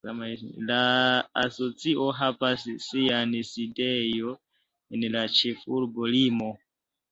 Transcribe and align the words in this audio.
La 0.69 0.77
asocio 1.41 2.07
havas 2.21 2.65
sian 2.87 3.37
sidejon 3.51 4.41
en 5.01 5.07
la 5.19 5.25
ĉefurbo 5.43 6.13
Limo. 6.19 6.53